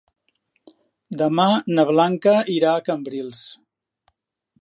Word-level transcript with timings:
Demà 1.21 1.45
na 1.79 1.85
Blanca 1.89 2.33
irà 2.55 2.73
a 2.73 2.81
Cambrils. 2.89 3.43